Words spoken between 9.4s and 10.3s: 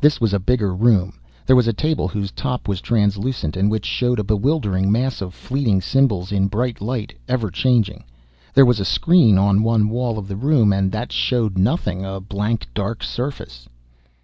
one wall of